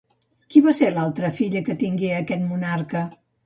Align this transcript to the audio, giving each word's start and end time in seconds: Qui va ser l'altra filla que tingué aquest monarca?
Qui 0.53 0.63
va 0.67 0.73
ser 0.77 0.89
l'altra 0.95 1.31
filla 1.41 1.63
que 1.69 1.77
tingué 1.87 2.13
aquest 2.25 2.51
monarca? 2.51 3.09